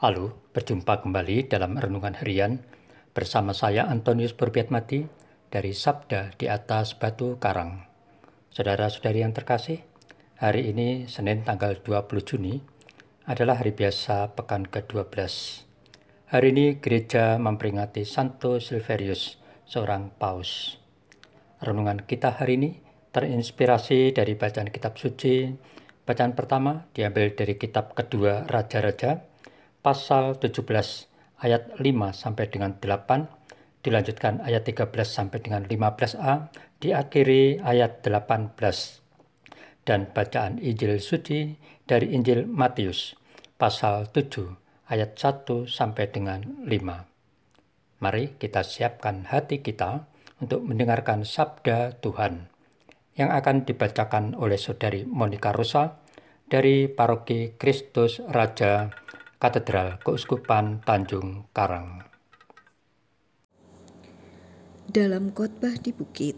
[0.00, 2.64] Halo, berjumpa kembali dalam Renungan Harian
[3.12, 5.04] bersama saya Antonius Berbiatmati
[5.52, 7.84] dari Sabda di atas Batu Karang.
[8.48, 9.84] Saudara-saudari yang terkasih,
[10.40, 12.64] hari ini Senin tanggal 20 Juni
[13.28, 15.20] adalah hari biasa pekan ke-12.
[16.32, 19.36] Hari ini gereja memperingati Santo Silverius,
[19.68, 20.80] seorang paus.
[21.60, 22.70] Renungan kita hari ini
[23.12, 25.52] terinspirasi dari bacaan kitab suci.
[26.08, 29.28] Bacaan pertama diambil dari kitab kedua Raja-Raja
[29.80, 30.64] pasal 17
[31.40, 33.28] ayat 5 sampai dengan 8,
[33.80, 38.56] dilanjutkan ayat 13 sampai dengan 15a, diakhiri ayat 18.
[39.88, 41.56] Dan bacaan Injil suci
[41.88, 43.16] dari Injil Matius
[43.56, 44.60] pasal 7
[44.92, 48.04] ayat 1 sampai dengan 5.
[48.04, 50.08] Mari kita siapkan hati kita
[50.40, 52.48] untuk mendengarkan sabda Tuhan
[53.16, 56.00] yang akan dibacakan oleh Saudari Monica Rosa
[56.48, 58.88] dari Paroki Kristus Raja
[59.40, 62.04] Katedral Keuskupan Tanjung Karang.
[64.84, 66.36] Dalam khotbah di bukit,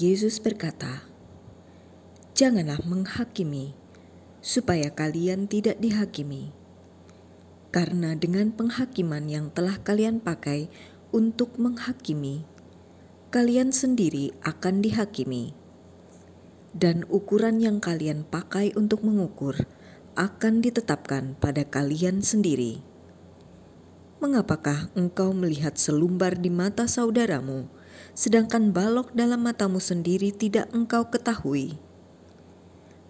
[0.00, 1.04] Yesus berkata,
[2.32, 3.76] "Janganlah menghakimi,
[4.40, 6.56] supaya kalian tidak dihakimi,
[7.68, 10.72] karena dengan penghakiman yang telah kalian pakai
[11.12, 12.48] untuk menghakimi,
[13.28, 15.52] kalian sendiri akan dihakimi,
[16.72, 19.68] dan ukuran yang kalian pakai untuk mengukur."
[20.12, 22.84] Akan ditetapkan pada kalian sendiri.
[24.20, 27.66] Mengapakah engkau melihat selumbar di mata saudaramu,
[28.12, 31.80] sedangkan balok dalam matamu sendiri tidak engkau ketahui?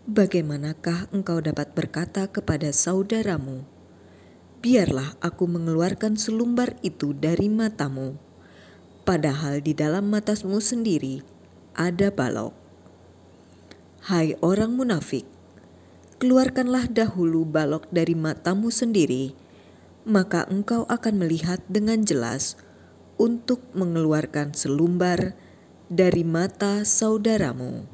[0.09, 3.67] Bagaimanakah engkau dapat berkata kepada saudaramu,
[4.63, 8.17] "Biarlah aku mengeluarkan selumbar itu dari matamu,"
[9.05, 11.23] padahal di dalam matamu sendiri
[11.75, 12.55] ada balok?
[14.07, 15.42] Hai orang munafik!
[16.23, 19.35] Keluarkanlah dahulu balok dari matamu sendiri,
[20.07, 22.55] maka engkau akan melihat dengan jelas
[23.19, 25.35] untuk mengeluarkan selumbar
[25.91, 27.91] dari mata saudaramu.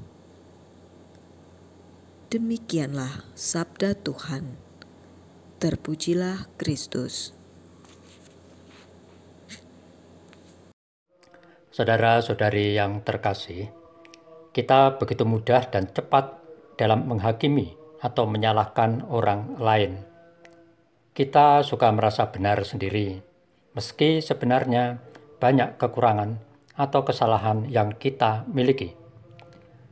[2.29, 4.61] Demikianlah sabda Tuhan.
[5.57, 7.33] Terpujilah Kristus.
[11.73, 13.73] Saudara-saudari yang terkasih,
[14.53, 16.37] kita begitu mudah dan cepat
[16.77, 20.03] dalam menghakimi atau menyalahkan orang lain.
[21.15, 23.19] Kita suka merasa benar sendiri,
[23.75, 25.03] meski sebenarnya
[25.43, 26.39] banyak kekurangan
[26.79, 28.95] atau kesalahan yang kita miliki.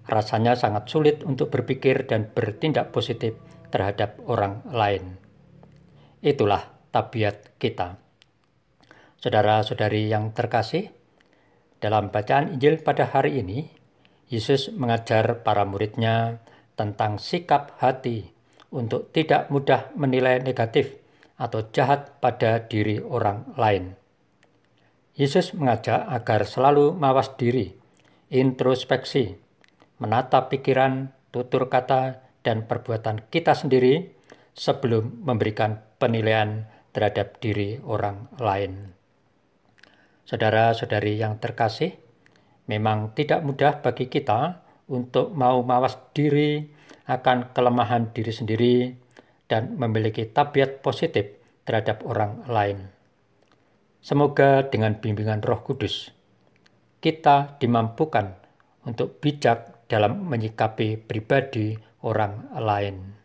[0.07, 3.35] Rasanya sangat sulit untuk berpikir dan bertindak positif
[3.75, 5.19] terhadap orang lain.
[6.23, 7.99] Itulah tabiat kita.
[9.19, 10.95] Saudara-saudari yang terkasih,
[11.83, 13.67] dalam bacaan Injil pada hari ini,
[14.31, 16.39] Yesus mengajar para muridnya
[16.77, 18.31] tentang sikap hati
[18.71, 21.01] untuk tidak mudah menilai negatif
[21.41, 23.97] atau jahat pada diri orang lain.
[25.17, 27.73] Yesus mengajak agar selalu mawas diri,
[28.29, 29.33] introspeksi,
[29.97, 34.13] menata pikiran, tutur kata, dan perbuatan kita sendiri
[34.53, 38.93] sebelum memberikan penilaian terhadap diri orang lain.
[40.29, 41.97] Saudara-saudari yang terkasih,
[42.69, 46.63] memang tidak mudah bagi kita untuk mau mawas diri
[47.07, 48.77] akan kelemahan diri sendiri
[49.47, 52.91] dan memiliki tabiat positif terhadap orang lain.
[54.03, 56.15] Semoga dengan bimbingan Roh Kudus,
[57.03, 58.39] kita dimampukan
[58.87, 61.75] untuk bijak dalam menyikapi pribadi
[62.07, 63.19] orang lain.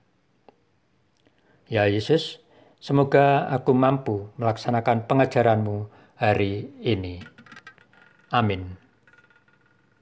[1.69, 2.41] Ya Yesus,
[2.81, 5.85] semoga aku mampu melaksanakan pengajaranmu
[6.17, 7.21] hari ini.
[8.33, 8.80] Amin.